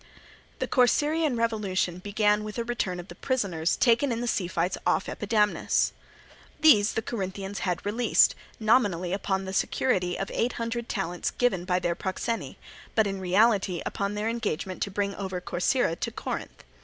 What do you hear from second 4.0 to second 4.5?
in the sea